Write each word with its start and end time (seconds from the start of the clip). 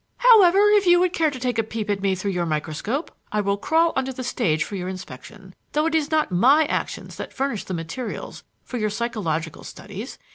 "However, 0.17 0.57
if 0.71 0.87
you 0.87 0.99
would 0.99 1.13
care 1.13 1.29
to 1.29 1.39
take 1.39 1.59
a 1.59 1.63
peep 1.63 1.87
at 1.87 2.01
me 2.01 2.15
through 2.15 2.31
your 2.31 2.47
microscope, 2.47 3.11
I 3.31 3.39
will 3.39 3.55
crawl 3.57 3.93
on 3.95 4.03
to 4.05 4.11
the 4.11 4.23
stage 4.23 4.63
for 4.63 4.75
your 4.75 4.87
inspection, 4.89 5.53
though 5.73 5.85
it 5.85 5.93
is 5.93 6.09
not 6.09 6.31
my 6.31 6.65
actions 6.65 7.17
that 7.17 7.31
furnish 7.31 7.65
the 7.65 7.75
materials 7.75 8.43
for 8.63 8.79
your 8.79 8.89
psychological 8.89 9.63
studies. 9.63 10.17